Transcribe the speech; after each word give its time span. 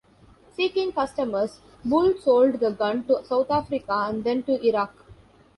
Seeking 0.55 0.91
customers, 0.93 1.59
Bull 1.85 2.15
sold 2.19 2.59
the 2.59 2.71
gun 2.71 3.03
to 3.03 3.23
South 3.23 3.51
Africa 3.51 4.07
and 4.09 4.23
then 4.23 4.41
to 4.41 4.59
Iraq. 4.67 4.95